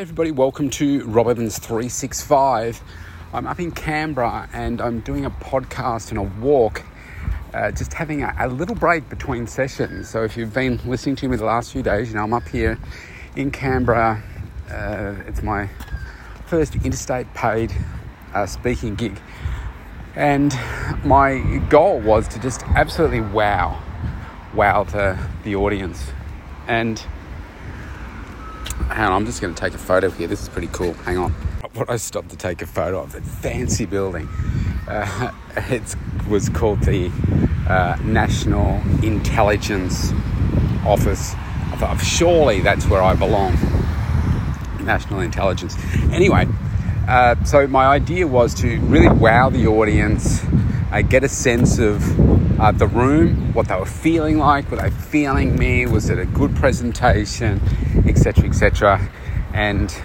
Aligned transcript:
Everybody, 0.00 0.30
welcome 0.30 0.70
to 0.70 1.04
Rob 1.04 1.28
Evans 1.28 1.58
365. 1.58 2.80
I'm 3.34 3.46
up 3.46 3.60
in 3.60 3.70
Canberra 3.70 4.48
and 4.50 4.80
I'm 4.80 5.00
doing 5.00 5.26
a 5.26 5.30
podcast 5.30 6.08
and 6.08 6.16
a 6.16 6.22
walk, 6.22 6.82
uh, 7.52 7.70
just 7.72 7.92
having 7.92 8.22
a, 8.22 8.34
a, 8.38 8.48
little 8.48 8.74
break 8.74 9.10
between 9.10 9.46
sessions. 9.46 10.08
So 10.08 10.24
if 10.24 10.38
you've 10.38 10.54
been 10.54 10.80
listening 10.86 11.16
to 11.16 11.28
me 11.28 11.36
the 11.36 11.44
last 11.44 11.70
few 11.70 11.82
days, 11.82 12.08
you 12.08 12.14
know 12.14 12.22
I'm 12.22 12.32
up 12.32 12.48
here 12.48 12.78
in 13.36 13.50
Canberra. 13.50 14.22
Uh, 14.70 15.16
it's 15.26 15.42
my 15.42 15.68
first 16.46 16.76
interstate 16.76 17.34
paid 17.34 17.70
uh, 18.32 18.46
speaking 18.46 18.94
gig, 18.94 19.20
and 20.16 20.58
my 21.04 21.62
goal 21.68 22.00
was 22.00 22.26
to 22.28 22.40
just 22.40 22.62
absolutely 22.68 23.20
wow, 23.20 23.82
wow 24.54 24.82
the 24.82 25.18
the 25.44 25.56
audience, 25.56 26.10
and 26.66 27.04
hang 28.90 29.06
on, 29.06 29.12
I'm 29.12 29.26
just 29.26 29.40
going 29.40 29.54
to 29.54 29.60
take 29.60 29.74
a 29.74 29.78
photo 29.78 30.10
here. 30.10 30.26
This 30.26 30.42
is 30.42 30.48
pretty 30.48 30.68
cool. 30.72 30.92
Hang 30.94 31.18
on. 31.18 31.32
What 31.74 31.88
I 31.88 31.96
stopped 31.96 32.30
to 32.30 32.36
take 32.36 32.62
a 32.62 32.66
photo 32.66 33.00
of, 33.00 33.12
that 33.12 33.22
fancy 33.22 33.86
building. 33.86 34.28
Uh, 34.88 35.32
it 35.56 35.94
was 36.28 36.48
called 36.48 36.80
the 36.82 37.10
uh, 37.68 37.96
National 38.02 38.80
Intelligence 39.04 40.12
Office. 40.84 41.34
I 41.34 41.76
thought, 41.78 42.00
surely 42.00 42.60
that's 42.60 42.86
where 42.86 43.02
I 43.02 43.14
belong. 43.14 43.54
National 44.80 45.20
Intelligence. 45.20 45.76
Anyway, 46.10 46.48
uh, 47.06 47.42
so 47.44 47.66
my 47.66 47.86
idea 47.86 48.26
was 48.26 48.54
to 48.54 48.80
really 48.80 49.08
wow 49.08 49.50
the 49.50 49.66
audience, 49.68 50.44
uh, 50.90 51.02
get 51.02 51.22
a 51.22 51.28
sense 51.28 51.78
of 51.78 52.02
uh, 52.60 52.70
the 52.72 52.86
room, 52.86 53.54
what 53.54 53.68
they 53.68 53.74
were 53.74 53.86
feeling 53.86 54.38
like, 54.38 54.70
were 54.70 54.76
they 54.76 54.90
feeling 54.90 55.56
me, 55.56 55.86
was 55.86 56.10
it 56.10 56.18
a 56.18 56.26
good 56.26 56.54
presentation, 56.54 57.60
etc., 58.06 58.46
etc., 58.46 59.10
and 59.54 60.00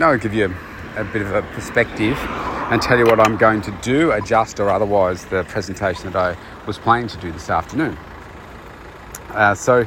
know, 0.00 0.16
give 0.16 0.34
you 0.34 0.46
a, 0.96 1.02
a, 1.02 1.04
bit 1.04 1.22
of 1.22 1.32
a 1.34 1.42
perspective 1.54 2.16
and 2.70 2.80
tell 2.80 2.98
you 2.98 3.04
what 3.04 3.20
I'm 3.20 3.36
going 3.36 3.60
to 3.62 3.70
do, 3.82 4.12
adjust 4.12 4.58
or 4.58 4.70
otherwise 4.70 5.26
the 5.26 5.44
presentation 5.44 6.10
that 6.10 6.16
I 6.16 6.36
was 6.66 6.78
planning 6.78 7.08
to 7.08 7.18
do 7.18 7.30
this 7.30 7.50
afternoon. 7.50 7.96
Uh, 9.28 9.54
so 9.54 9.86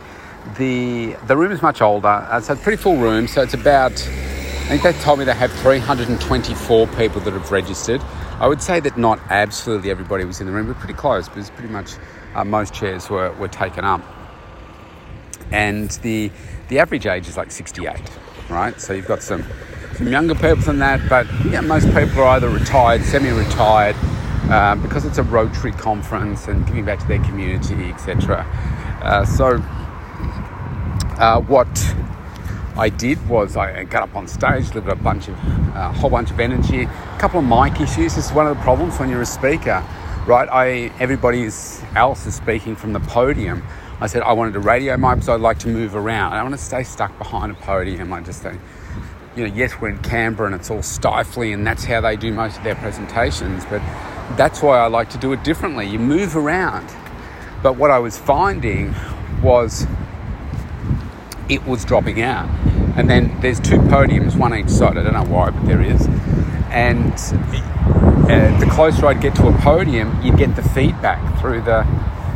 the 0.58 1.16
the 1.28 1.36
room 1.36 1.52
is 1.52 1.62
much 1.62 1.82
older, 1.82 2.08
uh, 2.08 2.40
so 2.40 2.54
it's 2.54 2.62
a 2.62 2.64
pretty 2.64 2.82
full 2.82 2.98
room. 2.98 3.28
So 3.28 3.42
it's 3.42 3.54
about 3.54 3.94
I 4.64 4.78
think 4.78 4.84
they 4.84 4.94
told 4.94 5.20
me 5.20 5.26
they 5.26 5.34
have 5.34 5.52
324 5.52 6.88
people 6.88 7.20
that 7.22 7.34
have 7.34 7.52
registered. 7.52 8.02
I 8.40 8.48
would 8.48 8.62
say 8.62 8.80
that 8.80 8.98
not 8.98 9.20
absolutely 9.30 9.92
everybody 9.92 10.24
was 10.24 10.40
in 10.40 10.48
the 10.48 10.54
room, 10.54 10.68
but 10.68 10.78
pretty 10.78 10.94
close 10.94 11.28
because 11.28 11.50
pretty 11.50 11.72
much 11.72 11.92
uh, 12.34 12.46
most 12.46 12.74
chairs 12.74 13.10
were, 13.10 13.34
were 13.34 13.50
taken 13.50 13.84
up. 13.84 14.02
And 15.52 15.92
the, 16.02 16.32
the 16.70 16.80
average 16.80 17.06
age 17.06 17.28
is 17.28 17.36
like 17.36 17.52
68, 17.52 18.00
right? 18.50 18.80
So 18.80 18.94
you've 18.94 19.06
got 19.06 19.22
some, 19.22 19.44
some 19.96 20.08
younger 20.08 20.34
people 20.34 20.56
than 20.56 20.80
that, 20.80 21.10
but 21.10 21.28
yeah, 21.46 21.60
most 21.60 21.88
people 21.88 22.22
are 22.22 22.38
either 22.38 22.48
retired, 22.48 23.04
semi 23.04 23.32
retired, 23.32 23.98
uh, 24.50 24.76
because 24.78 25.04
it's 25.04 25.18
a 25.18 25.24
Rotary 25.24 25.74
conference 25.74 26.48
and 26.48 26.66
giving 26.66 26.86
back 26.86 27.00
to 27.00 27.08
their 27.08 27.22
community, 27.24 27.92
etc. 27.92 28.46
Uh, 29.04 29.26
so, 29.26 29.58
uh, 31.20 31.42
what 31.42 31.68
I 32.76 32.90
did 32.90 33.30
was 33.30 33.56
I 33.56 33.84
got 33.84 34.04
up 34.04 34.16
on 34.16 34.28
stage, 34.28 34.70
delivered 34.70 34.94
a 34.94 34.96
bunch 34.96 35.28
of, 35.28 35.36
a 35.36 35.80
uh, 35.80 35.94
whole 35.94 36.10
bunch 36.10 36.32
of 36.32 36.40
energy, 36.40 36.84
a 36.84 37.18
couple 37.20 37.40
of 37.40 37.46
mic 37.46 37.80
issues. 37.80 38.16
This 38.16 38.26
is 38.26 38.32
one 38.32 38.48
of 38.48 38.58
the 38.58 38.64
problems 38.64 39.00
when 39.00 39.10
you're 39.10 39.22
a 39.22 39.26
speaker, 39.28 39.86
right? 40.26 40.50
I 40.52 40.92
everybody 41.00 41.44
else 41.96 42.26
is 42.26 42.36
speaking 42.36 42.76
from 42.76 42.94
the 42.94 43.00
podium. 43.00 43.64
I 44.02 44.08
said 44.08 44.24
I 44.24 44.34
wanted 44.34 44.56
a 44.56 44.60
radio 44.60 44.98
mic 44.98 45.16
because 45.16 45.30
I'd 45.30 45.40
like 45.40 45.60
to 45.60 45.68
move 45.68 45.96
around. 45.96 46.34
I 46.34 46.38
don't 46.38 46.46
want 46.46 46.60
to 46.60 46.66
stay 46.66 46.84
stuck 46.84 47.16
behind 47.20 47.52
a 47.52 47.56
podium. 47.56 48.12
I 48.12 48.22
just 48.22 48.42
think, 48.42 48.60
you 49.36 49.48
know, 49.48 49.54
yes, 49.54 49.80
we're 49.80 49.90
in 49.90 50.00
Canberra 50.00 50.48
and 50.48 50.56
it's 50.56 50.72
all 50.72 50.82
stifling, 50.82 51.54
and 51.54 51.68
that's 51.68 51.84
how 51.84 52.02
they 52.02 52.16
do 52.16 52.34
most 52.34 52.58
of 52.58 52.64
their 52.64 52.76
presentations. 52.76 53.66
But 53.66 53.84
that's 54.36 54.64
why 54.64 54.80
I 54.80 54.88
like 54.88 55.12
to 55.12 55.20
do 55.20 55.32
it 55.34 55.44
differently. 55.44 55.88
You 55.88 56.00
move 56.00 56.36
around. 56.36 56.90
But 57.62 57.78
what 57.78 57.92
I 57.92 58.00
was 58.00 58.18
finding 58.18 58.96
was 59.44 59.86
it 61.50 61.66
was 61.66 61.86
dropping 61.86 62.22
out. 62.22 62.50
And 62.96 63.10
then 63.10 63.40
there's 63.42 63.60
two 63.60 63.78
podiums, 63.78 64.36
one 64.38 64.54
each 64.54 64.70
side. 64.70 64.98
I 64.98 65.04
don't 65.04 65.14
know 65.14 65.24
why, 65.24 65.50
but 65.50 65.66
there 65.66 65.82
is. 65.82 66.08
And 66.70 67.14
uh, 67.14 68.60
the 68.60 68.68
closer 68.72 69.06
I'd 69.06 69.22
get 69.22 69.36
to 69.36 69.48
a 69.48 69.54
podium, 69.60 70.20
you'd 70.22 70.38
get 70.38 70.56
the 70.56 70.64
feedback 70.64 71.40
through 71.40 71.62
the, 71.62 71.86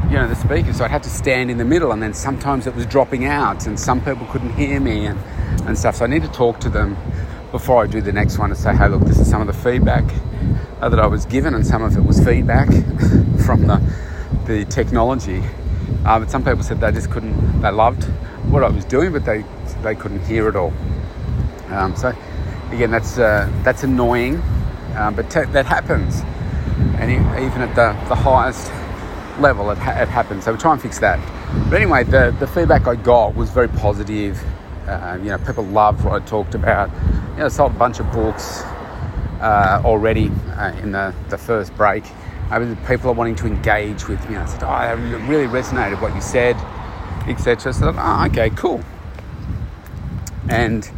you 0.09 0.15
know, 0.15 0.27
the 0.27 0.35
speaker. 0.35 0.73
So 0.73 0.83
I'd 0.83 0.91
have 0.91 1.03
to 1.03 1.09
stand 1.09 1.49
in 1.51 1.57
the 1.57 1.65
middle, 1.65 1.91
and 1.91 2.01
then 2.01 2.13
sometimes 2.13 2.67
it 2.67 2.75
was 2.75 2.85
dropping 2.85 3.25
out, 3.25 3.65
and 3.67 3.79
some 3.79 4.03
people 4.03 4.25
couldn't 4.27 4.53
hear 4.53 4.79
me 4.79 5.05
and, 5.05 5.19
and 5.65 5.77
stuff. 5.77 5.95
So 5.97 6.05
I 6.05 6.07
need 6.07 6.23
to 6.23 6.31
talk 6.31 6.59
to 6.61 6.69
them 6.69 6.97
before 7.51 7.83
I 7.83 7.87
do 7.87 8.01
the 8.01 8.11
next 8.11 8.37
one 8.37 8.49
to 8.49 8.55
say, 8.55 8.75
hey, 8.75 8.89
look, 8.89 9.03
this 9.03 9.19
is 9.19 9.29
some 9.29 9.41
of 9.41 9.47
the 9.47 9.53
feedback 9.53 10.03
uh, 10.81 10.89
that 10.89 10.99
I 10.99 11.07
was 11.07 11.25
given, 11.25 11.53
and 11.53 11.65
some 11.65 11.83
of 11.83 11.95
it 11.95 12.03
was 12.03 12.23
feedback 12.23 12.67
from 13.45 13.67
the 13.67 13.81
the 14.45 14.65
technology. 14.65 15.43
Uh, 16.05 16.19
but 16.19 16.31
some 16.31 16.43
people 16.43 16.63
said 16.63 16.79
they 16.79 16.91
just 16.91 17.11
couldn't. 17.11 17.61
They 17.61 17.71
loved 17.71 18.07
what 18.49 18.63
I 18.63 18.69
was 18.69 18.85
doing, 18.85 19.11
but 19.11 19.25
they 19.25 19.43
they 19.81 19.95
couldn't 19.95 20.25
hear 20.25 20.47
it 20.47 20.55
all. 20.55 20.73
Um, 21.69 21.95
so 21.95 22.15
again, 22.71 22.91
that's 22.91 23.17
uh, 23.17 23.49
that's 23.63 23.83
annoying, 23.83 24.41
um, 24.95 25.15
but 25.15 25.29
that 25.29 25.65
happens, 25.65 26.21
and 26.99 27.11
even 27.11 27.61
at 27.61 27.75
the, 27.75 27.93
the 28.07 28.15
highest 28.15 28.71
level, 29.41 29.69
it, 29.71 29.77
ha- 29.77 30.01
it 30.01 30.07
happens. 30.07 30.45
So 30.45 30.53
we 30.53 30.57
try 30.57 30.73
and 30.73 30.81
fix 30.81 30.99
that. 30.99 31.19
But 31.69 31.81
anyway, 31.81 32.03
the 32.03 32.35
the 32.39 32.47
feedback 32.47 32.87
I 32.87 32.95
got 32.95 33.35
was 33.35 33.49
very 33.49 33.69
positive. 33.69 34.41
Uh, 34.87 35.17
you 35.21 35.29
know, 35.29 35.37
people 35.39 35.65
loved 35.65 36.03
what 36.05 36.21
I 36.21 36.25
talked 36.25 36.55
about. 36.55 36.89
You 37.33 37.39
know, 37.39 37.45
I 37.45 37.49
sold 37.49 37.73
a 37.73 37.77
bunch 37.77 37.99
of 37.99 38.09
books 38.13 38.63
uh, 39.41 39.81
already 39.83 40.31
uh, 40.55 40.71
in 40.81 40.93
the, 40.93 41.13
the 41.27 41.37
first 41.37 41.75
break. 41.75 42.05
I 42.49 42.59
mean, 42.59 42.77
people 42.87 43.09
are 43.09 43.13
wanting 43.13 43.35
to 43.35 43.47
engage 43.47 44.07
with 44.07 44.27
me. 44.29 44.37
I 44.37 44.45
said, 44.45 44.63
oh, 44.63 44.67
I 44.67 44.91
really 44.91 45.47
resonated 45.47 46.01
what 46.01 46.15
you 46.15 46.21
said 46.21 46.55
etc. 47.27 47.73
So, 47.73 47.93
oh, 47.95 48.25
okay, 48.27 48.49
cool. 48.51 48.81
And 50.49 50.89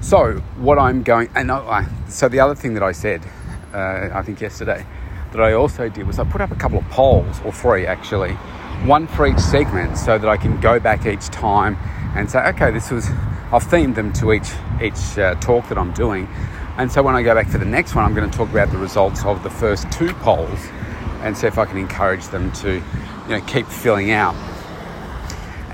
so, 0.00 0.34
what 0.56 0.78
I'm 0.78 1.02
going, 1.02 1.28
and 1.34 1.50
I, 1.50 1.86
so 2.08 2.28
the 2.28 2.40
other 2.40 2.54
thing 2.54 2.74
that 2.74 2.82
I 2.82 2.92
said, 2.92 3.22
uh, 3.72 4.10
I 4.12 4.22
think 4.22 4.40
yesterday, 4.40 4.86
that 5.32 5.40
I 5.40 5.52
also 5.52 5.88
did 5.88 6.06
was 6.06 6.18
I 6.18 6.24
put 6.24 6.40
up 6.40 6.50
a 6.50 6.56
couple 6.56 6.78
of 6.78 6.88
polls, 6.90 7.40
or 7.44 7.52
three 7.52 7.86
actually, 7.86 8.32
one 8.84 9.06
for 9.06 9.26
each 9.26 9.38
segment, 9.38 9.98
so 9.98 10.18
that 10.18 10.28
I 10.28 10.36
can 10.36 10.60
go 10.60 10.78
back 10.78 11.06
each 11.06 11.26
time 11.26 11.76
and 12.16 12.30
say, 12.30 12.40
okay, 12.48 12.70
this 12.70 12.90
was, 12.90 13.08
I've 13.52 13.64
themed 13.64 13.94
them 13.94 14.12
to 14.14 14.32
each 14.32 14.50
each 14.82 15.18
uh, 15.18 15.34
talk 15.36 15.68
that 15.68 15.78
I'm 15.78 15.92
doing, 15.92 16.28
and 16.76 16.90
so 16.90 17.02
when 17.02 17.14
I 17.14 17.22
go 17.22 17.34
back 17.34 17.48
for 17.48 17.58
the 17.58 17.64
next 17.64 17.94
one, 17.94 18.04
I'm 18.04 18.14
going 18.14 18.30
to 18.30 18.36
talk 18.36 18.50
about 18.50 18.70
the 18.70 18.78
results 18.78 19.24
of 19.24 19.42
the 19.42 19.50
first 19.50 19.90
two 19.90 20.12
polls, 20.14 20.60
and 21.22 21.36
see 21.36 21.46
if 21.46 21.58
I 21.58 21.64
can 21.64 21.78
encourage 21.78 22.26
them 22.28 22.52
to, 22.52 22.74
you 22.74 23.28
know, 23.28 23.40
keep 23.42 23.66
filling 23.66 24.10
out 24.10 24.34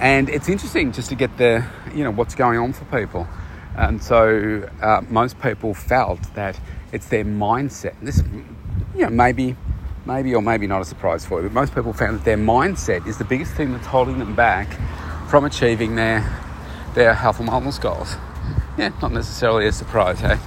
and 0.01 0.31
it's 0.31 0.49
interesting 0.49 0.93
just 0.93 1.11
to 1.11 1.15
get 1.15 1.37
the 1.37 1.65
you 1.95 2.03
know 2.03 2.11
what's 2.11 2.35
going 2.35 2.59
on 2.59 2.73
for 2.73 2.85
people. 2.87 3.29
And 3.77 4.03
so 4.03 4.69
uh, 4.83 5.03
most 5.09 5.41
people 5.41 5.75
felt 5.75 6.23
that 6.35 6.59
it's 6.93 7.09
their 7.09 7.25
mindset. 7.25 7.95
This 8.03 8.23
you 8.95 9.03
know 9.03 9.11
maybe 9.11 9.57
maybe 10.07 10.35
or 10.35 10.43
maybe 10.43 10.67
not 10.67 10.81
a 10.81 10.85
surprise 10.85 11.25
for 11.27 11.43
you 11.43 11.49
but 11.49 11.53
most 11.53 11.75
people 11.75 11.93
found 11.93 12.19
that 12.19 12.25
their 12.25 12.39
mindset 12.39 13.07
is 13.07 13.19
the 13.19 13.25
biggest 13.25 13.53
thing 13.53 13.73
that's 13.73 13.87
holding 13.87 14.19
them 14.19 14.35
back 14.35 14.67
from 15.29 15.45
achieving 15.45 15.95
their 15.95 16.21
their 16.95 17.15
health 17.15 17.39
and 17.39 17.49
wellness 17.49 17.81
goals. 17.81 18.17
Yeah 18.79 18.91
not 19.03 19.13
necessarily 19.13 19.67
a 19.67 19.73
surprise 19.73 20.21
hey? 20.21 20.39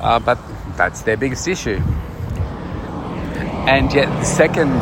Uh, 0.00 0.18
but 0.18 0.38
that's 0.76 1.02
their 1.02 1.16
biggest 1.16 1.46
issue. 1.46 1.80
And 3.68 3.92
yet 3.92 4.06
the 4.06 4.24
second 4.24 4.72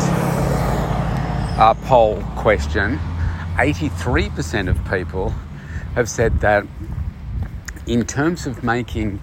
uh, 1.58 1.74
poll 1.84 2.22
question 2.36 2.98
83% 3.58 4.68
of 4.68 4.78
people 4.88 5.30
have 5.96 6.08
said 6.08 6.40
that 6.40 6.64
in 7.88 8.06
terms 8.06 8.46
of 8.46 8.62
making 8.62 9.20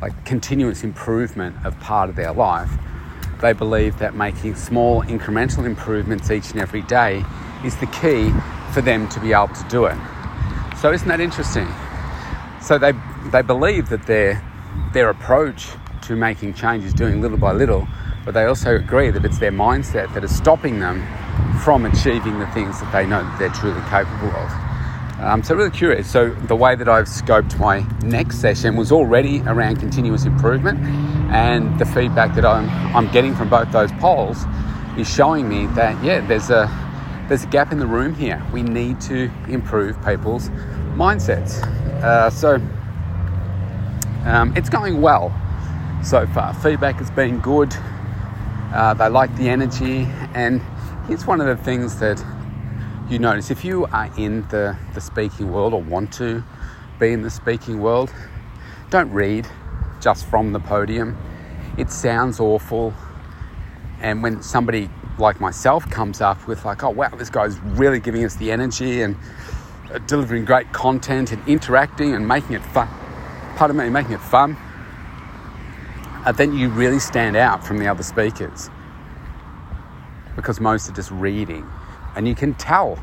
like 0.00 0.24
continuous 0.24 0.82
improvement 0.82 1.54
of 1.66 1.78
part 1.78 2.08
of 2.08 2.16
their 2.16 2.32
life, 2.32 2.70
they 3.42 3.52
believe 3.52 3.98
that 3.98 4.14
making 4.14 4.54
small 4.54 5.02
incremental 5.02 5.66
improvements 5.66 6.30
each 6.30 6.52
and 6.52 6.60
every 6.60 6.80
day 6.82 7.22
is 7.62 7.76
the 7.76 7.86
key 7.86 8.32
for 8.72 8.80
them 8.80 9.06
to 9.10 9.20
be 9.20 9.34
able 9.34 9.48
to 9.48 9.64
do 9.68 9.84
it. 9.84 9.98
So 10.78 10.90
isn't 10.90 11.08
that 11.08 11.20
interesting? 11.20 11.68
So 12.62 12.78
they 12.78 12.92
they 13.30 13.42
believe 13.42 13.90
that 13.90 14.06
their 14.06 14.42
their 14.94 15.10
approach 15.10 15.68
to 16.02 16.16
making 16.16 16.54
change 16.54 16.84
is 16.84 16.94
doing 16.94 17.20
little 17.20 17.36
by 17.36 17.52
little, 17.52 17.86
but 18.24 18.32
they 18.32 18.44
also 18.44 18.76
agree 18.76 19.10
that 19.10 19.22
it's 19.26 19.38
their 19.38 19.52
mindset 19.52 20.14
that 20.14 20.24
is 20.24 20.34
stopping 20.34 20.80
them 20.80 21.06
from 21.64 21.86
achieving 21.86 22.38
the 22.38 22.46
things 22.48 22.80
that 22.80 22.92
they 22.92 23.06
know 23.06 23.22
that 23.22 23.38
they're 23.38 23.50
truly 23.50 23.80
capable 23.88 24.30
of. 24.36 24.50
Um, 25.20 25.42
so 25.42 25.54
really 25.54 25.70
curious. 25.70 26.10
So 26.10 26.30
the 26.30 26.56
way 26.56 26.74
that 26.76 26.88
I've 26.88 27.06
scoped 27.06 27.58
my 27.58 27.86
next 28.02 28.38
session 28.38 28.74
was 28.76 28.90
already 28.90 29.42
around 29.42 29.76
continuous 29.76 30.24
improvement, 30.24 30.80
and 31.30 31.78
the 31.78 31.84
feedback 31.84 32.34
that 32.34 32.44
I'm 32.44 32.68
I'm 32.96 33.10
getting 33.12 33.34
from 33.34 33.50
both 33.50 33.70
those 33.70 33.92
polls 33.92 34.38
is 34.96 35.08
showing 35.08 35.48
me 35.48 35.66
that 35.74 36.02
yeah, 36.02 36.26
there's 36.26 36.50
a 36.50 36.68
there's 37.28 37.44
a 37.44 37.48
gap 37.48 37.70
in 37.70 37.78
the 37.78 37.86
room 37.86 38.14
here. 38.14 38.42
We 38.52 38.62
need 38.62 39.00
to 39.02 39.30
improve 39.48 39.96
people's 40.04 40.48
mindsets. 40.96 41.62
Uh, 42.02 42.30
so 42.30 42.58
Um, 44.24 44.52
it's 44.54 44.68
going 44.68 45.00
well 45.00 45.32
so 46.02 46.26
far. 46.26 46.52
Feedback 46.54 46.96
has 46.96 47.10
been 47.10 47.40
good. 47.40 47.74
Uh, 48.74 48.92
they 48.94 49.08
like 49.08 49.34
the 49.36 49.48
energy, 49.48 50.06
and 50.34 50.60
here's 51.10 51.26
one 51.26 51.40
of 51.40 51.46
the 51.48 51.64
things 51.64 51.98
that 51.98 52.24
you 53.08 53.18
notice 53.18 53.50
if 53.50 53.64
you 53.64 53.84
are 53.86 54.08
in 54.16 54.42
the, 54.42 54.78
the 54.94 55.00
speaking 55.00 55.50
world 55.50 55.74
or 55.74 55.82
want 55.82 56.12
to 56.12 56.40
be 57.00 57.10
in 57.10 57.22
the 57.22 57.30
speaking 57.30 57.80
world, 57.80 58.14
don't 58.90 59.10
read 59.10 59.44
just 60.00 60.24
from 60.26 60.52
the 60.52 60.60
podium. 60.60 61.18
It 61.76 61.90
sounds 61.90 62.38
awful. 62.38 62.94
And 64.00 64.22
when 64.22 64.40
somebody 64.40 64.88
like 65.18 65.40
myself 65.40 65.90
comes 65.90 66.20
up 66.20 66.46
with, 66.46 66.64
like, 66.64 66.84
oh, 66.84 66.90
wow, 66.90 67.08
this 67.08 67.28
guy's 67.28 67.58
really 67.58 67.98
giving 67.98 68.24
us 68.24 68.36
the 68.36 68.52
energy 68.52 69.02
and 69.02 69.16
uh, 69.92 69.98
delivering 70.06 70.44
great 70.44 70.72
content 70.72 71.32
and 71.32 71.42
interacting 71.48 72.14
and 72.14 72.28
making 72.28 72.52
it 72.52 72.62
fun, 72.66 72.86
pardon 73.56 73.76
me, 73.76 73.90
making 73.90 74.12
it 74.12 74.20
fun, 74.20 74.56
uh, 76.24 76.30
then 76.30 76.56
you 76.56 76.68
really 76.68 77.00
stand 77.00 77.34
out 77.34 77.66
from 77.66 77.78
the 77.78 77.88
other 77.88 78.04
speakers 78.04 78.70
because 80.40 80.60
most 80.60 80.88
are 80.88 80.92
just 80.92 81.10
reading 81.10 81.68
and 82.16 82.26
you 82.26 82.34
can 82.34 82.54
tell 82.54 82.98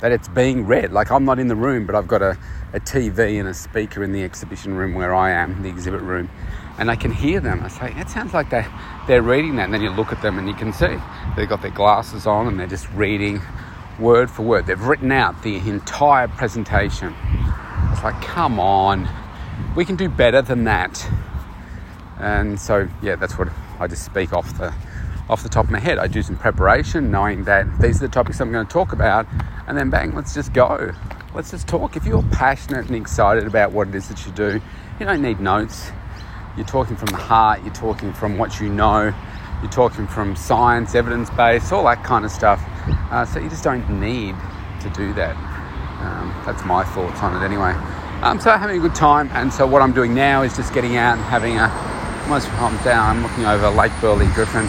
that 0.00 0.12
it's 0.12 0.28
being 0.28 0.66
read. 0.66 0.92
Like 0.92 1.10
I'm 1.10 1.24
not 1.24 1.38
in 1.38 1.48
the 1.48 1.56
room, 1.56 1.86
but 1.86 1.94
I've 1.94 2.08
got 2.08 2.22
a, 2.22 2.38
a 2.72 2.80
TV 2.80 3.38
and 3.38 3.48
a 3.48 3.54
speaker 3.54 4.02
in 4.02 4.12
the 4.12 4.22
exhibition 4.22 4.74
room 4.74 4.94
where 4.94 5.14
I 5.14 5.30
am, 5.30 5.62
the 5.62 5.68
exhibit 5.68 6.00
room, 6.00 6.30
and 6.78 6.90
I 6.90 6.96
can 6.96 7.12
hear 7.12 7.40
them. 7.40 7.62
I 7.62 7.68
say, 7.68 7.94
it 7.96 8.08
sounds 8.08 8.32
like 8.32 8.48
they're, 8.48 8.70
they're 9.06 9.22
reading 9.22 9.56
that. 9.56 9.64
And 9.64 9.74
then 9.74 9.82
you 9.82 9.90
look 9.90 10.10
at 10.10 10.22
them 10.22 10.38
and 10.38 10.48
you 10.48 10.54
can 10.54 10.72
see 10.72 10.96
they've 11.36 11.48
got 11.48 11.60
their 11.60 11.70
glasses 11.70 12.26
on 12.26 12.46
and 12.46 12.58
they're 12.58 12.66
just 12.66 12.90
reading 12.92 13.42
word 13.98 14.30
for 14.30 14.42
word. 14.42 14.66
They've 14.66 14.82
written 14.82 15.12
out 15.12 15.42
the 15.42 15.56
entire 15.56 16.28
presentation. 16.28 17.14
It's 17.92 18.02
like, 18.02 18.20
come 18.22 18.58
on, 18.58 19.06
we 19.76 19.84
can 19.84 19.96
do 19.96 20.08
better 20.08 20.40
than 20.40 20.64
that. 20.64 21.06
And 22.18 22.58
so, 22.58 22.88
yeah, 23.02 23.16
that's 23.16 23.38
what 23.38 23.48
I 23.78 23.86
just 23.86 24.04
speak 24.04 24.32
off 24.32 24.56
the 24.56 24.72
off 25.30 25.44
the 25.44 25.48
top 25.48 25.66
of 25.66 25.70
my 25.70 25.78
head. 25.78 25.98
I 25.98 26.08
do 26.08 26.22
some 26.22 26.36
preparation, 26.36 27.10
knowing 27.10 27.44
that 27.44 27.66
these 27.80 28.02
are 28.02 28.08
the 28.08 28.12
topics 28.12 28.40
I'm 28.40 28.50
going 28.50 28.66
to 28.66 28.72
talk 28.72 28.92
about, 28.92 29.26
and 29.68 29.78
then 29.78 29.88
bang, 29.88 30.12
let's 30.12 30.34
just 30.34 30.52
go. 30.52 30.92
Let's 31.32 31.52
just 31.52 31.68
talk. 31.68 31.96
If 31.96 32.04
you're 32.04 32.24
passionate 32.32 32.86
and 32.86 32.96
excited 32.96 33.46
about 33.46 33.70
what 33.70 33.88
it 33.88 33.94
is 33.94 34.08
that 34.08 34.26
you 34.26 34.32
do, 34.32 34.60
you 34.98 35.06
don't 35.06 35.22
need 35.22 35.40
notes. 35.40 35.92
You're 36.56 36.66
talking 36.66 36.96
from 36.96 37.10
the 37.10 37.16
heart, 37.16 37.62
you're 37.62 37.72
talking 37.72 38.12
from 38.12 38.38
what 38.38 38.60
you 38.60 38.68
know, 38.68 39.14
you're 39.62 39.70
talking 39.70 40.08
from 40.08 40.34
science, 40.34 40.96
evidence 40.96 41.30
based, 41.30 41.72
all 41.72 41.84
that 41.84 42.02
kind 42.02 42.24
of 42.24 42.32
stuff. 42.32 42.60
Uh, 43.12 43.24
so 43.24 43.38
you 43.38 43.48
just 43.48 43.62
don't 43.62 43.88
need 44.00 44.34
to 44.80 44.90
do 44.90 45.14
that. 45.14 45.36
Um, 46.00 46.34
that's 46.44 46.64
my 46.64 46.82
thoughts 46.82 47.22
on 47.22 47.40
it 47.40 47.44
anyway. 47.44 47.72
Um, 48.22 48.40
so 48.40 48.50
having 48.50 48.78
a 48.78 48.80
good 48.80 48.96
time, 48.96 49.30
and 49.32 49.52
so 49.52 49.64
what 49.64 49.80
I'm 49.80 49.92
doing 49.92 50.12
now 50.12 50.42
is 50.42 50.56
just 50.56 50.74
getting 50.74 50.96
out 50.96 51.16
and 51.16 51.24
having 51.26 51.58
a. 51.58 51.68
Most 52.28 52.52
I'm 52.54 52.76
down, 52.84 53.16
I'm 53.16 53.22
looking 53.22 53.44
over 53.44 53.70
Lake 53.70 53.92
Burley 54.00 54.26
Griffin 54.34 54.68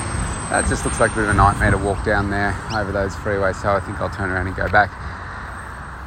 that 0.51 0.67
just 0.67 0.83
looks 0.83 0.99
like 0.99 1.11
a 1.13 1.15
bit 1.15 1.23
of 1.23 1.29
a 1.29 1.33
nightmare 1.33 1.71
to 1.71 1.77
walk 1.77 2.03
down 2.03 2.29
there 2.29 2.53
over 2.73 2.91
those 2.91 3.15
freeways, 3.15 3.55
so 3.61 3.71
I 3.71 3.79
think 3.79 4.01
I'll 4.01 4.09
turn 4.09 4.29
around 4.29 4.47
and 4.47 4.55
go 4.55 4.67
back. 4.67 4.91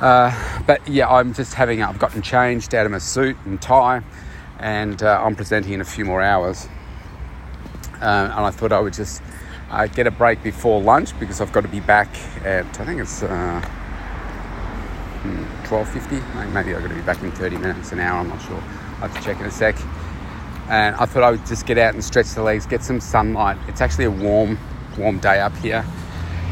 Uh, 0.02 0.62
but 0.66 0.86
yeah, 0.86 1.08
I'm 1.08 1.32
just 1.32 1.54
having, 1.54 1.82
I've 1.82 1.98
gotten 1.98 2.20
changed 2.20 2.74
out 2.74 2.84
of 2.84 2.92
my 2.92 2.98
suit 2.98 3.38
and 3.46 3.60
tie, 3.60 4.02
and 4.58 5.02
uh, 5.02 5.18
I'm 5.24 5.34
presenting 5.34 5.72
in 5.72 5.80
a 5.80 5.84
few 5.84 6.04
more 6.04 6.20
hours. 6.20 6.68
Uh, 8.02 8.30
and 8.36 8.44
I 8.44 8.50
thought 8.50 8.70
I 8.70 8.80
would 8.80 8.92
just 8.92 9.22
uh, 9.70 9.86
get 9.86 10.06
a 10.06 10.10
break 10.10 10.42
before 10.42 10.78
lunch 10.78 11.18
because 11.18 11.40
I've 11.40 11.52
got 11.52 11.62
to 11.62 11.68
be 11.68 11.80
back 11.80 12.14
at, 12.44 12.66
I 12.78 12.84
think 12.84 13.00
it's 13.00 13.22
12.50, 13.22 13.30
uh, 13.30 13.60
hmm, 15.22 16.52
maybe 16.52 16.74
I've 16.74 16.82
got 16.82 16.88
to 16.88 16.94
be 16.94 17.00
back 17.00 17.22
in 17.22 17.32
30 17.32 17.56
minutes, 17.56 17.92
an 17.92 18.00
hour, 18.00 18.20
I'm 18.20 18.28
not 18.28 18.42
sure. 18.42 18.62
I'll 19.00 19.08
have 19.08 19.16
to 19.16 19.22
check 19.22 19.40
in 19.40 19.46
a 19.46 19.50
sec 19.50 19.76
and 20.68 20.96
I 20.96 21.06
thought 21.06 21.22
I 21.22 21.30
would 21.30 21.46
just 21.46 21.66
get 21.66 21.78
out 21.78 21.94
and 21.94 22.04
stretch 22.04 22.34
the 22.34 22.42
legs, 22.42 22.66
get 22.66 22.82
some 22.82 23.00
sunlight. 23.00 23.58
It's 23.68 23.80
actually 23.80 24.04
a 24.04 24.10
warm, 24.10 24.58
warm 24.98 25.18
day 25.18 25.40
up 25.40 25.56
here, 25.56 25.84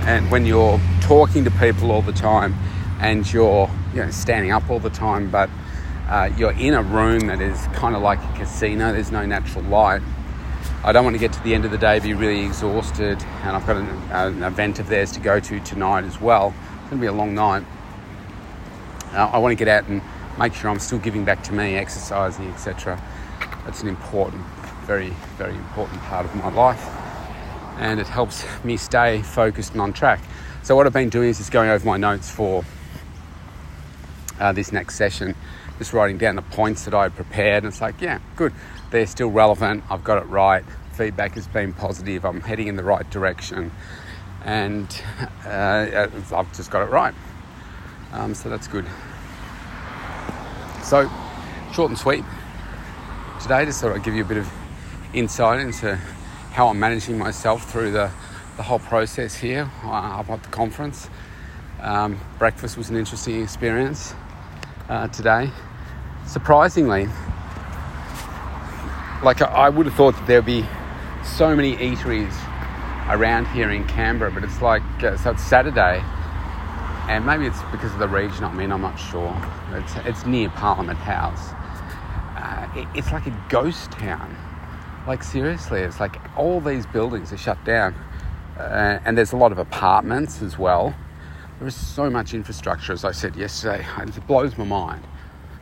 and 0.01 0.31
when 0.31 0.47
you're 0.47 0.81
talking 1.01 1.45
to 1.45 1.51
people 1.53 1.91
all 1.91 2.03
the 2.03 2.13
time, 2.13 2.55
and 3.01 3.31
you're 3.33 3.71
you 3.95 4.03
know 4.03 4.11
standing 4.11 4.53
up 4.53 4.69
all 4.71 4.79
the 4.79 4.91
time, 4.91 5.31
but 5.31 5.51
uh, 6.09 6.31
you're 6.37 6.53
in 6.53 6.75
a 6.75 6.83
room 6.83 7.27
that 7.29 7.41
is 7.41 7.67
kind 7.75 7.97
of 7.97 8.03
like 8.03 8.19
a 8.19 8.39
casino. 8.39 8.93
There's 8.93 9.13
no 9.13 9.25
natural 9.25 9.65
light. 9.65 10.03
I 10.85 10.93
don't 10.93 11.05
want 11.05 11.15
to 11.15 11.21
get 11.21 11.33
to 11.35 11.43
the 11.43 11.55
end 11.55 11.65
of 11.65 11.71
the 11.71 11.79
day 11.79 12.01
be 12.01 12.13
really 12.13 12.45
exhausted, 12.45 13.23
and 13.43 13.57
I've 13.57 13.67
got 13.67 13.77
an, 13.77 13.89
an 14.11 14.43
event 14.43 14.79
of 14.79 14.89
theirs 14.89 15.13
to 15.13 15.21
go 15.21 15.39
to 15.39 15.61
tonight 15.61 16.05
as 16.05 16.21
well. 16.21 16.53
It's 16.81 16.91
going 16.91 17.01
to 17.01 17.01
be 17.01 17.07
a 17.07 17.13
long 17.13 17.35
night. 17.35 17.65
Uh, 19.13 19.31
I 19.33 19.39
want 19.39 19.53
to 19.53 19.57
get 19.57 19.69
out 19.69 19.89
and 19.89 20.03
make 20.39 20.55
sure 20.55 20.71
I'm 20.71 20.81
still 20.81 20.99
giving 20.99 21.25
back 21.25 21.45
to 21.45 21.53
me, 21.53 21.77
exercising, 21.77 22.49
etc. 22.51 23.01
It's 23.67 23.81
an 23.81 23.89
important, 23.89 24.45
very, 24.87 25.11
very 25.37 25.55
important 25.55 26.01
part 26.03 26.27
of 26.27 26.35
my 26.35 26.51
life, 26.53 26.85
and 27.79 28.01
it 28.01 28.09
helps 28.09 28.45
me 28.65 28.77
stay 28.77 29.23
focused 29.23 29.73
and 29.73 29.81
on 29.81 29.93
track. 29.93 30.21
So, 30.65 30.75
what 30.75 30.87
I've 30.87 30.93
been 30.93 31.11
doing 31.11 31.29
is 31.29 31.39
just 31.39 31.53
going 31.53 31.71
over 31.71 31.87
my 31.87 31.97
notes 31.97 32.29
for 32.29 32.65
uh, 34.41 34.51
this 34.51 34.73
next 34.73 34.97
session, 34.97 35.37
just 35.79 35.93
writing 35.93 36.19
down 36.19 36.35
the 36.35 36.43
points 36.43 36.85
that 36.87 36.95
I 36.95 37.09
prepared. 37.09 37.63
And 37.63 37.73
it's 37.73 37.81
like, 37.81 38.01
yeah, 38.01 38.19
good, 38.35 38.53
they're 38.91 39.07
still 39.07 39.31
relevant, 39.31 39.85
I've 39.89 40.03
got 40.03 40.21
it 40.21 40.27
right, 40.27 40.65
feedback 40.95 41.35
has 41.35 41.47
been 41.47 41.73
positive, 41.73 42.25
I'm 42.25 42.41
heading 42.41 42.67
in 42.67 42.75
the 42.75 42.85
right 42.85 43.09
direction, 43.11 43.71
and 44.45 45.01
uh, 45.47 46.09
I've 46.33 46.53
just 46.57 46.73
got 46.73 46.83
it 46.83 46.91
right. 46.91 47.15
Um, 48.13 48.35
so, 48.35 48.49
that's 48.49 48.67
good. 48.67 48.87
So, 50.83 51.09
short 51.73 51.91
and 51.91 51.99
sweet 51.99 52.25
today. 53.43 53.65
Just 53.65 53.81
thought 53.81 53.93
I'd 53.93 54.05
give 54.05 54.15
you 54.15 54.23
a 54.23 54.27
bit 54.27 54.37
of 54.37 54.49
insight 55.13 55.59
into 55.59 55.97
how 56.53 56.69
I'm 56.69 56.79
managing 56.79 57.19
myself 57.19 57.69
through 57.69 57.91
the, 57.91 58.09
the 58.57 58.63
whole 58.63 58.79
process 58.79 59.35
here 59.35 59.69
uh, 59.83 60.21
up 60.21 60.31
at 60.31 60.45
the 60.45 60.49
conference. 60.51 61.11
Um, 61.81 62.21
breakfast 62.39 62.77
was 62.77 62.89
an 62.89 62.97
interesting 62.97 63.43
experience 63.43 64.15
uh, 64.89 65.09
today. 65.09 65.51
Surprisingly, 66.25 67.09
like 69.25 69.43
I 69.43 69.69
would 69.69 69.87
have 69.87 69.95
thought 69.97 70.15
that 70.15 70.27
there'd 70.29 70.47
be 70.47 70.65
so 71.25 71.57
many 71.57 71.77
eateries 71.77 72.35
around 73.11 73.49
here 73.49 73.71
in 73.71 73.85
Canberra, 73.89 74.31
but 74.31 74.45
it's 74.45 74.63
like 74.63 74.83
uh, 75.03 75.17
so 75.17 75.33
it's 75.33 75.43
Saturday, 75.43 76.01
and 77.09 77.27
maybe 77.27 77.47
it's 77.47 77.61
because 77.73 77.93
of 77.93 77.99
the 77.99 78.09
region 78.09 78.45
I'm 78.45 78.61
in. 78.61 78.71
I'm 78.71 78.83
not 78.83 78.97
sure. 78.97 79.37
It's 79.73 79.97
it's 80.07 80.27
near 80.27 80.49
Parliament 80.51 81.01
House, 81.01 81.51
it's 82.75 83.13
like 83.13 83.27
a 83.27 83.45
ghost 83.49 83.91
town. 83.93 84.37
Like 85.07 85.23
seriously, 85.23 85.81
it's 85.81 86.01
like 86.01 86.17
all 86.37 86.61
these 86.61 86.87
buildings 86.87 87.33
are 87.33 87.37
shut 87.37 87.63
down, 87.65 87.95
uh, 88.59 89.01
and 89.05 89.19
there's 89.19 89.33
a 89.33 89.37
lot 89.37 89.53
of 89.53 89.59
apartments 89.59 90.43
as 90.43 90.59
well. 90.59 90.95
There 91.59 91.69
is 91.69 91.75
so 91.75 92.09
much 92.09 92.35
infrastructure, 92.35 92.93
as 92.93 93.05
I 93.05 93.13
said 93.13 93.37
yesterday. 93.37 93.85
It 93.99 94.27
blows 94.27 94.57
my 94.57 94.65
mind. 94.65 95.03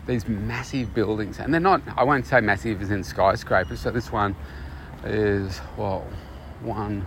These 0.07 0.29
massive 0.29 0.95
buildings, 0.95 1.39
and 1.39 1.53
they're 1.53 1.61
not. 1.61 1.83
I 1.97 2.05
won't 2.05 2.27
say 2.27 2.41
massive 2.41 2.83
as 2.83 2.91
in 2.91 3.03
skyscrapers. 3.03 3.81
So 3.81 3.91
this 3.91 4.13
one 4.13 4.37
is 5.05 5.61
well, 5.77 6.07
one, 6.63 7.07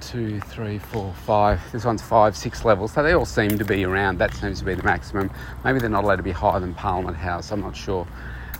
two, 0.00 0.40
three, 0.40 0.78
four, 0.78 1.12
five. 1.24 1.60
This 1.72 1.84
one's 1.84 2.02
five, 2.02 2.36
six 2.36 2.64
levels. 2.64 2.92
So 2.92 3.02
they 3.02 3.12
all 3.12 3.24
seem 3.24 3.58
to 3.58 3.64
be 3.64 3.84
around. 3.84 4.18
That 4.18 4.34
seems 4.34 4.60
to 4.60 4.64
be 4.64 4.74
the 4.74 4.82
maximum. 4.82 5.30
Maybe 5.64 5.78
they're 5.78 5.88
not 5.88 6.04
allowed 6.04 6.16
to 6.16 6.22
be 6.22 6.32
higher 6.32 6.60
than 6.60 6.74
Parliament 6.74 7.16
House. 7.16 7.50
I'm 7.50 7.60
not 7.60 7.76
sure. 7.76 8.06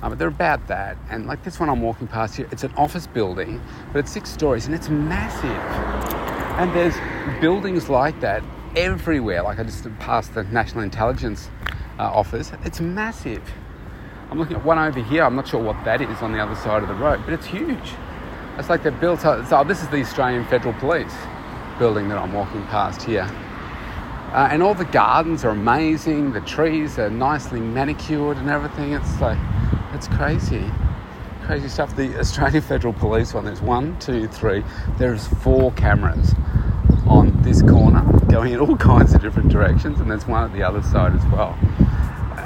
Uh, 0.03 0.09
but 0.09 0.19
they're 0.19 0.29
about 0.29 0.67
that. 0.67 0.97
And 1.11 1.27
like 1.27 1.45
this 1.45 1.61
one 1.61 1.69
I'm 1.69 1.81
walking 1.81 2.09
past 2.09 2.37
here, 2.37 2.49
it's 2.51 2.65
an 2.65 2.73
office 2.77 3.07
building, 3.07 3.63
but 3.93 4.01
it's 4.01 4.11
six 4.11 4.31
stories 4.31 4.67
and 4.67 4.75
it's 4.75 4.89
massive. 4.89 5.45
And 6.59 6.75
there's 6.75 6.95
buildings 7.41 7.89
like 7.89 8.21
that 8.21 8.43
everywhere. 8.75 9.43
Like 9.43 9.59
I 9.59 9.63
just 9.63 9.87
passed 9.99 10.35
the 10.35 10.43
National 10.45 10.83
Intelligence 10.83 11.51
uh, 11.99 12.03
Office, 12.03 12.53
it's 12.65 12.81
massive. 12.81 13.43
I'm 14.31 14.39
looking 14.39 14.57
at 14.57 14.65
one 14.65 14.79
over 14.79 15.01
here, 15.01 15.25
I'm 15.25 15.37
not 15.37 15.47
sure 15.47 15.63
what 15.63 15.83
that 15.85 16.01
is 16.01 16.23
on 16.23 16.33
the 16.33 16.41
other 16.41 16.55
side 16.57 16.83
of 16.83 16.89
the 16.89 16.95
road, 16.95 17.21
but 17.25 17.35
it's 17.35 17.47
huge. 17.47 17.93
It's 18.59 18.69
like 18.69 18.83
they're 18.83 18.93
built 18.93 19.25
up. 19.25 19.47
So 19.47 19.63
this 19.63 19.83
is 19.83 19.89
the 19.89 20.01
Australian 20.01 20.45
Federal 20.47 20.75
Police 20.75 21.15
building 21.79 22.09
that 22.09 22.19
I'm 22.19 22.33
walking 22.33 22.65
past 22.67 23.03
here. 23.03 23.29
Uh, 24.33 24.49
and 24.51 24.63
all 24.63 24.75
the 24.75 24.87
gardens 24.87 25.45
are 25.45 25.51
amazing, 25.51 26.33
the 26.33 26.41
trees 26.41 26.99
are 26.99 27.11
nicely 27.11 27.61
manicured 27.61 28.39
and 28.39 28.49
everything. 28.49 28.95
It's 28.95 29.21
like, 29.21 29.39
it's 30.05 30.17
crazy. 30.17 30.65
Crazy 31.45 31.69
stuff. 31.69 31.95
The 31.95 32.19
Australian 32.19 32.63
Federal 32.63 32.93
Police 32.93 33.35
one, 33.35 33.45
there's 33.45 33.61
one, 33.61 33.97
two, 34.01 34.27
three. 34.27 34.65
There's 34.99 35.29
four 35.29 35.71
cameras 35.73 36.35
on 37.07 37.41
this 37.43 37.63
corner 37.63 38.03
going 38.29 38.53
in 38.53 38.59
all 38.59 38.77
kinds 38.93 39.15
of 39.15 39.23
different 39.23 39.51
directions, 39.51 40.01
and 40.01 40.11
there's 40.11 40.27
one 40.27 40.43
at 40.43 40.53
the 40.53 40.63
other 40.65 40.83
side 40.83 41.15
as 41.15 41.25
well. 41.27 41.57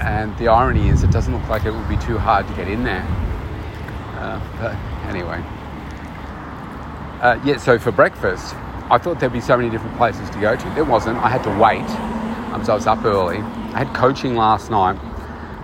And 0.03 0.37
the 0.37 0.49
irony 0.49 0.89
is, 0.89 1.03
it 1.03 1.11
doesn't 1.11 1.33
look 1.33 1.49
like 1.49 1.65
it 1.65 1.71
would 1.71 1.89
be 1.89 1.97
too 1.97 2.19
hard 2.19 2.47
to 2.47 2.55
get 2.55 2.69
in 2.69 2.85
there. 2.85 3.07
Uh, 4.19 4.39
but 4.61 4.75
anyway. 5.09 5.43
Uh, 7.23 7.41
yeah, 7.43 7.57
so 7.57 7.79
for 7.79 7.91
breakfast, 7.91 8.55
I 8.91 8.99
thought 8.99 9.19
there'd 9.19 9.33
be 9.33 9.41
so 9.41 9.57
many 9.57 9.71
different 9.71 9.97
places 9.97 10.29
to 10.29 10.41
go 10.41 10.57
to. 10.57 10.71
There 10.75 10.85
wasn't. 10.85 11.17
I 11.19 11.31
had 11.31 11.43
to 11.45 11.59
wait. 11.59 11.89
Um, 12.53 12.63
so 12.67 12.73
I 12.73 12.75
was 12.75 12.87
up 12.87 13.03
early. 13.05 13.39
I 13.39 13.85
had 13.85 13.95
coaching 13.95 14.35
last 14.35 14.71
night 14.71 14.99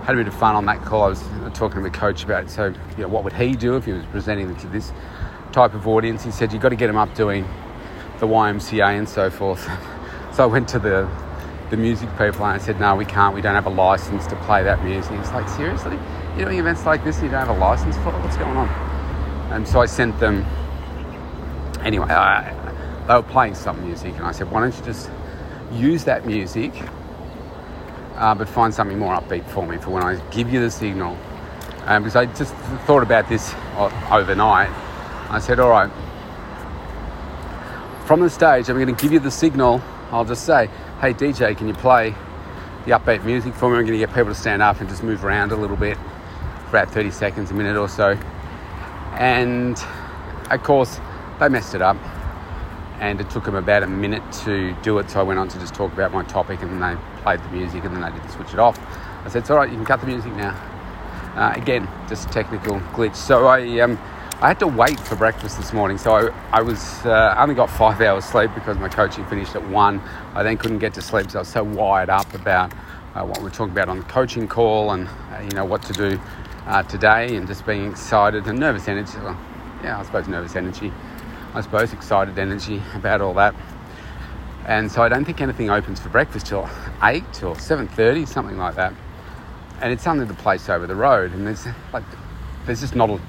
had 0.03 0.15
a 0.15 0.17
bit 0.17 0.27
of 0.27 0.33
fun 0.33 0.55
on 0.55 0.65
that 0.65 0.83
call. 0.83 1.03
I 1.03 1.07
was 1.09 1.23
talking 1.53 1.75
to 1.75 1.81
my 1.81 1.89
coach 1.89 2.23
about 2.23 2.49
so 2.49 2.73
you 2.97 3.03
know 3.03 3.07
what 3.07 3.23
would 3.23 3.33
he 3.33 3.55
do 3.55 3.75
if 3.75 3.85
he 3.85 3.93
was 3.93 4.05
presenting 4.07 4.55
to 4.55 4.67
this 4.67 4.91
type 5.51 5.73
of 5.73 5.87
audience. 5.87 6.23
He 6.23 6.31
said 6.31 6.51
you've 6.51 6.61
got 6.61 6.69
to 6.69 6.75
get 6.75 6.89
him 6.89 6.97
up 6.97 7.13
doing 7.15 7.47
the 8.19 8.27
YMCA 8.27 8.97
and 8.97 9.07
so 9.07 9.29
forth. 9.29 9.67
so 10.33 10.43
I 10.43 10.45
went 10.47 10.67
to 10.69 10.79
the 10.79 11.09
the 11.69 11.77
music 11.77 12.09
people 12.11 12.45
and 12.45 12.53
I 12.53 12.57
said, 12.59 12.79
no, 12.79 12.95
we 12.95 13.05
can't. 13.05 13.33
We 13.33 13.41
don't 13.41 13.55
have 13.55 13.65
a 13.65 13.71
license 13.71 14.27
to 14.27 14.35
play 14.37 14.61
that 14.63 14.83
music. 14.83 15.13
It's 15.13 15.31
like 15.31 15.49
seriously, 15.49 15.97
you're 16.35 16.45
doing 16.45 16.59
events 16.59 16.85
like 16.85 17.03
this 17.03 17.15
and 17.17 17.25
you 17.25 17.31
don't 17.31 17.47
have 17.47 17.55
a 17.55 17.59
license 17.59 17.95
for? 17.97 18.11
What's 18.11 18.37
going 18.37 18.55
on? 18.55 18.67
And 19.51 19.67
so 19.67 19.81
I 19.81 19.87
sent 19.87 20.19
them. 20.19 20.45
Anyway, 21.81 22.05
I, 22.05 22.53
they 23.07 23.13
were 23.15 23.23
playing 23.23 23.55
some 23.55 23.83
music, 23.85 24.15
and 24.15 24.25
I 24.25 24.31
said, 24.31 24.49
why 24.51 24.61
don't 24.61 24.75
you 24.77 24.83
just 24.85 25.09
use 25.71 26.05
that 26.05 26.25
music, 26.25 26.73
uh, 28.15 28.35
but 28.35 28.47
find 28.47 28.73
something 28.73 28.99
more 28.99 29.15
upbeat 29.15 29.47
for 29.49 29.65
me 29.65 29.77
for 29.77 29.91
when 29.91 30.03
I 30.03 30.15
give 30.29 30.51
you 30.51 30.59
the 30.59 30.71
signal. 30.71 31.17
Um, 31.85 32.03
because 32.03 32.15
I 32.15 32.25
just 32.27 32.53
thought 32.85 33.03
about 33.03 33.27
this 33.27 33.53
overnight. 34.09 34.69
I 35.29 35.39
said, 35.39 35.59
all 35.59 35.69
right, 35.69 35.91
from 38.05 38.21
the 38.21 38.29
stage, 38.29 38.69
I'm 38.69 38.75
going 38.75 38.93
to 38.93 39.01
give 39.01 39.11
you 39.11 39.19
the 39.19 39.31
signal. 39.31 39.81
I'll 40.11 40.25
just 40.25 40.45
say, 40.45 40.69
hey, 41.01 41.13
DJ, 41.13 41.57
can 41.57 41.67
you 41.67 41.73
play 41.73 42.15
the 42.85 42.91
upbeat 42.91 43.23
music 43.25 43.53
for 43.53 43.69
me? 43.69 43.77
I'm 43.77 43.85
going 43.85 43.99
to 43.99 44.05
get 44.05 44.09
people 44.09 44.33
to 44.33 44.35
stand 44.35 44.61
up 44.61 44.79
and 44.79 44.89
just 44.89 45.03
move 45.03 45.25
around 45.25 45.51
a 45.51 45.55
little 45.55 45.77
bit 45.77 45.97
for 46.69 46.77
about 46.77 46.91
30 46.91 47.11
seconds, 47.11 47.51
a 47.51 47.53
minute 47.53 47.77
or 47.77 47.89
so. 47.89 48.17
And 49.13 49.77
of 50.51 50.63
course, 50.63 50.99
they 51.39 51.49
messed 51.49 51.75
it 51.75 51.81
up 51.81 51.97
and 52.99 53.19
it 53.19 53.29
took 53.29 53.45
them 53.45 53.55
about 53.55 53.83
a 53.83 53.87
minute 53.87 54.23
to 54.43 54.73
do 54.81 54.97
it. 54.99 55.09
So 55.09 55.19
I 55.19 55.23
went 55.23 55.39
on 55.39 55.47
to 55.49 55.59
just 55.59 55.73
talk 55.73 55.91
about 55.93 56.11
my 56.11 56.23
topic, 56.23 56.61
and 56.61 56.71
then 56.71 56.95
they 56.95 57.21
played 57.21 57.39
the 57.43 57.49
music, 57.49 57.83
and 57.83 57.95
then 57.95 58.01
they 58.01 58.17
didn't 58.17 58.31
switch 58.31 58.53
it 58.53 58.59
off. 58.59 58.79
I 59.25 59.29
said, 59.29 59.39
"It's 59.39 59.49
all 59.49 59.57
right, 59.57 59.69
you 59.69 59.75
can 59.75 59.85
cut 59.85 60.01
the 60.01 60.07
music 60.07 60.33
now." 60.33 60.55
Uh, 61.35 61.51
again, 61.55 61.87
just 62.07 62.29
a 62.29 62.31
technical 62.31 62.79
glitch. 62.93 63.15
So 63.15 63.47
I 63.47 63.79
um, 63.79 63.97
I 64.41 64.47
had 64.47 64.59
to 64.59 64.67
wait 64.67 64.99
for 64.99 65.15
breakfast 65.15 65.57
this 65.57 65.73
morning. 65.73 65.97
So 65.97 66.13
I, 66.13 66.59
I 66.59 66.61
was 66.61 67.05
uh, 67.05 67.35
only 67.37 67.55
got 67.55 67.69
five 67.69 67.99
hours 68.07 68.25
sleep 68.25 68.51
because 68.53 68.77
my 68.77 68.89
coaching 68.89 69.25
finished 69.25 69.55
at 69.55 69.67
one. 69.69 70.01
I 70.33 70.43
then 70.43 70.57
couldn't 70.57 70.79
get 70.79 70.93
to 70.95 71.01
sleep, 71.01 71.31
so 71.31 71.39
I 71.39 71.41
was 71.41 71.49
so 71.49 71.63
wired 71.63 72.09
up 72.09 72.33
about 72.33 72.73
uh, 73.15 73.23
what 73.23 73.39
we 73.41 73.47
are 73.47 73.51
talking 73.51 73.73
about 73.73 73.89
on 73.89 73.99
the 73.99 74.05
coaching 74.05 74.47
call, 74.47 74.91
and 74.91 75.07
uh, 75.07 75.39
you 75.41 75.49
know 75.49 75.65
what 75.65 75.81
to 75.83 75.93
do 75.93 76.19
uh, 76.67 76.83
today, 76.83 77.35
and 77.35 77.47
just 77.47 77.65
being 77.65 77.89
excited 77.89 78.47
and 78.47 78.59
nervous 78.59 78.87
energy. 78.87 79.17
Well, 79.17 79.39
yeah, 79.83 79.99
I 79.99 80.03
suppose 80.03 80.27
nervous 80.27 80.55
energy 80.55 80.93
I 81.55 81.61
suppose, 81.61 81.93
excited 81.93 82.39
energy 82.39 82.81
about 82.95 83.21
all 83.21 83.35
that. 83.35 83.53
And 84.65 84.91
so 84.91 85.03
I 85.03 85.09
don't 85.09 85.23
think 85.25 85.41
anything 85.41 85.69
opens 85.69 85.99
for 85.99 86.09
breakfast 86.09 86.47
till 86.47 86.67
eight 87.03 87.43
or 87.43 87.57
seven 87.59 87.87
thirty, 87.87 88.25
something 88.25 88.57
like 88.57 88.75
that. 88.75 88.93
And 89.81 89.91
it's 89.91 90.07
only 90.07 90.25
the 90.25 90.33
place 90.33 90.69
over 90.69 90.87
the 90.87 90.95
road, 90.95 91.33
and 91.33 91.45
there's 91.45 91.67
like 91.91 92.03
there's 92.65 92.79
just 92.79 92.95
not 92.95 93.09
a 93.09 93.19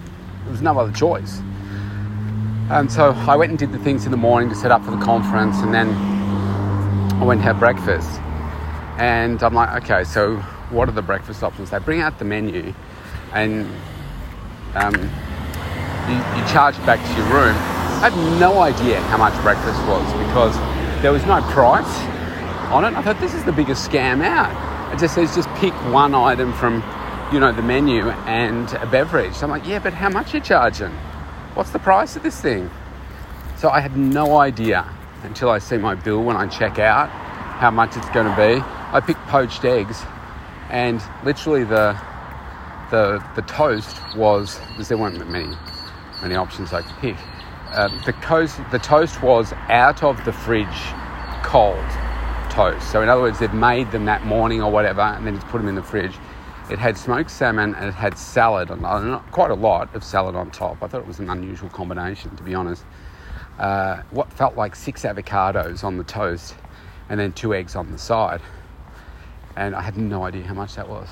there's 0.47 0.63
no 0.63 0.79
other 0.79 0.93
choice. 0.93 1.41
And 2.71 2.91
so 2.91 3.11
I 3.13 3.37
went 3.37 3.51
and 3.51 3.59
did 3.59 3.73
the 3.73 3.79
things 3.79 4.07
in 4.07 4.11
the 4.11 4.17
morning 4.17 4.49
to 4.49 4.55
set 4.55 4.71
up 4.71 4.85
for 4.85 4.93
the 4.93 5.05
conference, 5.05 5.59
and 5.59 5.75
then 5.75 5.91
I 7.21 7.25
went 7.25 7.41
and 7.41 7.43
had 7.43 7.59
breakfast. 7.59 8.09
And 8.97 9.43
I'm 9.43 9.55
like, 9.55 9.83
okay, 9.83 10.05
so 10.05 10.37
what 10.71 10.89
are 10.89 10.93
the 10.93 11.03
breakfast 11.03 11.43
options? 11.43 11.71
They 11.71 11.79
bring 11.79 12.01
out 12.01 12.19
the 12.19 12.25
menu, 12.25 12.73
and 13.33 13.67
um, 14.77 14.95
you, 14.95 16.15
you 16.15 16.49
charge 16.49 16.77
back 16.87 17.05
to 17.05 17.21
your 17.21 17.29
room 17.35 17.74
I 18.05 18.11
had 18.11 18.39
no 18.39 18.61
idea 18.61 19.01
how 19.01 19.17
much 19.17 19.33
breakfast 19.41 19.81
was 19.87 20.05
because 20.27 20.55
there 21.01 21.11
was 21.11 21.25
no 21.25 21.41
price 21.53 21.89
on 22.71 22.85
it. 22.85 22.93
I 22.93 23.01
thought 23.01 23.19
this 23.19 23.33
is 23.33 23.45
the 23.45 23.53
biggest 23.53 23.91
scam 23.91 24.23
out. 24.23 24.93
It 24.93 24.99
just 24.99 25.15
says 25.15 25.35
just 25.35 25.49
pick 25.55 25.73
one 25.91 26.15
item 26.15 26.53
from, 26.53 26.85
you 27.33 27.41
know, 27.41 27.51
the 27.51 27.63
menu 27.63 28.11
and 28.11 28.71
a 28.75 28.87
beverage. 28.87 29.33
So 29.33 29.47
I'm 29.47 29.51
like, 29.51 29.67
yeah, 29.67 29.79
but 29.79 29.95
how 29.95 30.11
much 30.11 30.35
are 30.35 30.37
you 30.37 30.43
charging? 30.43 30.91
What's 31.55 31.71
the 31.71 31.79
price 31.79 32.15
of 32.15 32.23
this 32.23 32.39
thing? 32.39 32.69
So 33.57 33.71
I 33.71 33.81
had 33.81 33.97
no 33.97 34.37
idea 34.37 34.87
until 35.23 35.49
I 35.49 35.59
see 35.59 35.79
my 35.79 35.95
bill 35.95 36.23
when 36.23 36.37
I 36.37 36.47
check 36.47 36.79
out 36.79 37.09
how 37.09 37.71
much 37.71 37.97
it's 37.97 38.11
going 38.11 38.27
to 38.27 38.37
be. 38.37 38.63
I 38.93 39.01
picked 39.01 39.27
poached 39.29 39.65
eggs, 39.65 40.03
and 40.69 41.03
literally 41.25 41.65
the 41.65 41.99
the 42.91 43.25
the 43.35 43.41
toast 43.49 43.97
was 44.15 44.61
because 44.73 44.89
there 44.89 44.99
weren't 44.99 45.27
many 45.31 45.57
many 46.21 46.35
options 46.35 46.75
I 46.75 46.83
could 46.83 46.97
pick 46.99 47.17
um, 47.75 48.01
the, 48.07 48.79
toast 48.83 49.23
was 49.23 49.53
out 49.69 50.03
of 50.03 50.25
the 50.25 50.33
fridge 50.33 50.67
cold 51.43 51.85
toast. 52.51 52.91
So, 52.91 53.03
in 53.03 53.09
other 53.09 53.23
words, 53.23 53.39
they'd 53.41 53.53
made 53.53 53.91
them 53.91 54.05
that 54.05 54.25
morning 54.25 54.63
or 54.63 54.71
whatever 54.71 55.01
and 55.01 55.27
then 55.27 55.35
just 55.35 55.47
put 55.49 55.59
them 55.59 55.69
in 55.69 55.75
the 55.75 55.83
fridge. 55.83 56.15
It 56.71 56.79
had 56.79 56.97
smoked 56.97 57.31
salmon 57.31 57.75
and 57.75 57.89
it 57.89 57.95
had 57.95 58.17
salad, 58.17 58.71
on, 58.71 59.23
quite 59.31 59.51
a 59.51 59.55
lot 59.55 59.95
of 59.95 60.05
salad 60.05 60.35
on 60.35 60.51
top. 60.51 60.83
I 60.83 60.89
thought 60.89 61.01
it 61.01 61.07
was 61.07 61.19
an 61.19 61.29
unusual 61.29 61.69
combination, 61.69 62.35
to 62.37 62.43
be 62.43 62.55
honest. 62.55 62.85
Uh, 63.59 64.03
what 64.11 64.33
felt 64.33 64.57
like 64.57 64.75
six 64.75 65.03
avocados 65.03 65.85
on 65.85 65.99
the 65.99 66.05
toast 66.05 66.55
and 67.09 67.21
then 67.21 67.33
two 67.33 67.55
eggs 67.55 67.77
on 67.77 67.91
the 67.93 67.99
side. 67.99 68.41
And 69.57 69.75
I 69.75 69.83
had 69.83 69.97
no 69.97 70.25
idea 70.25 70.43
how 70.43 70.55
much 70.55 70.77
that 70.77 70.89
was. 70.89 71.09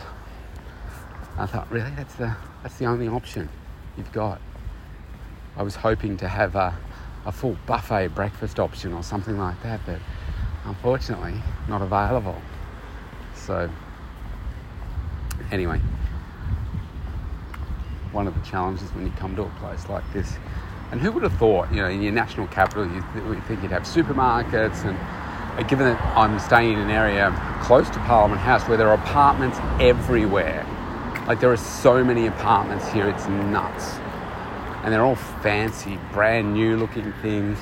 I 1.39 1.47
thought, 1.47 1.71
really? 1.71 1.91
That's 1.97 2.15
the, 2.15 2.35
that's 2.63 2.77
the 2.79 2.87
only 2.87 3.09
option 3.09 3.49
you've 3.97 4.13
got. 4.13 4.41
I 5.57 5.63
was 5.63 5.77
hoping 5.77 6.17
to 6.19 6.29
have 6.29 6.57
a, 6.57 6.75
a 7.27 7.33
full 7.33 7.57
buffet 7.67 8.09
breakfast 8.09 8.59
option 8.59 8.93
or 8.95 9.03
something 9.03 9.37
like 9.37 9.63
that, 9.63 9.81
but 9.85 9.99
unfortunately, 10.65 11.35
not 11.69 11.83
available. 11.83 12.41
So, 13.35 13.69
anyway, 15.51 15.81
one 18.13 18.27
of 18.27 18.35
the 18.35 18.49
challenges 18.49 18.89
when 18.95 19.05
you 19.05 19.13
come 19.13 19.37
to 19.37 19.43
a 19.43 19.51
place 19.61 19.89
like 19.89 20.11
this. 20.13 20.37
And 20.91 21.01
who 21.01 21.13
would 21.13 21.23
have 21.23 21.35
thought, 21.35 21.71
you 21.71 21.83
know, 21.83 21.89
in 21.89 22.03
your 22.03 22.13
national 22.13 22.47
capital, 22.49 22.87
you 22.87 23.05
th- 23.15 23.43
think 23.45 23.63
you'd 23.63 23.73
have 23.73 23.83
supermarkets 23.83 24.85
and 24.85 24.97
uh, 25.59 25.63
given 25.69 25.87
that 25.87 26.01
I'm 26.17 26.39
staying 26.39 26.75
in 26.75 26.79
an 26.79 26.91
area 26.91 27.31
close 27.63 27.89
to 27.91 27.99
Parliament 28.01 28.41
House 28.41 28.67
where 28.69 28.79
there 28.79 28.89
are 28.89 28.95
apartments 28.95 29.59
everywhere. 29.81 30.67
Like 31.27 31.41
there 31.41 31.53
are 31.53 31.57
so 31.57 32.03
many 32.03 32.27
apartments 32.27 32.89
here, 32.89 33.09
it's 33.09 33.27
nuts 33.27 34.02
and 34.83 34.93
they're 34.93 35.05
all 35.05 35.17
fancy, 35.17 35.99
brand 36.13 36.55
new 36.55 36.77
looking 36.77 37.13
things. 37.23 37.59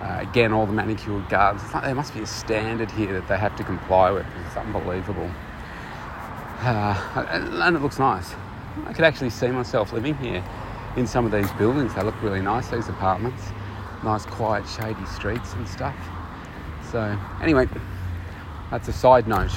Uh, 0.00 0.18
again, 0.20 0.52
all 0.52 0.66
the 0.66 0.72
manicured 0.72 1.28
gardens. 1.28 1.62
It's 1.64 1.72
like 1.72 1.84
there 1.84 1.94
must 1.94 2.12
be 2.12 2.20
a 2.20 2.26
standard 2.26 2.90
here 2.90 3.12
that 3.12 3.28
they 3.28 3.38
have 3.38 3.56
to 3.56 3.64
comply 3.64 4.10
with. 4.10 4.26
It's 4.46 4.56
unbelievable. 4.56 5.30
Uh, 6.60 7.26
and 7.30 7.76
it 7.76 7.80
looks 7.80 7.98
nice. 7.98 8.34
I 8.84 8.92
could 8.92 9.04
actually 9.04 9.30
see 9.30 9.48
myself 9.48 9.92
living 9.92 10.16
here 10.16 10.44
in 10.96 11.06
some 11.06 11.24
of 11.24 11.32
these 11.32 11.50
buildings. 11.52 11.94
They 11.94 12.02
look 12.02 12.20
really 12.20 12.42
nice, 12.42 12.68
these 12.68 12.88
apartments. 12.88 13.42
Nice, 14.02 14.26
quiet, 14.26 14.68
shady 14.68 15.06
streets 15.06 15.54
and 15.54 15.66
stuff. 15.66 15.96
So, 16.90 17.18
anyway, 17.40 17.68
that's 18.70 18.88
a 18.88 18.92
side 18.92 19.28
note. 19.28 19.52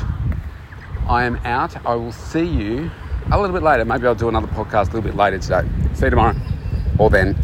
I 1.10 1.24
am 1.24 1.38
out. 1.38 1.86
I 1.86 1.96
will 1.96 2.12
see 2.12 2.46
you 2.46 2.92
a 3.32 3.40
little 3.40 3.54
bit 3.54 3.64
later. 3.64 3.84
Maybe 3.84 4.06
I'll 4.06 4.16
do 4.16 4.30
another 4.30 4.48
podcast 4.48 4.90
a 4.90 4.94
little 4.94 5.02
bit 5.02 5.16
later 5.16 5.40
today. 5.40 5.68
See 5.94 6.06
you 6.06 6.12
tomorrow 6.12 6.36
or 6.98 7.10
then 7.10 7.36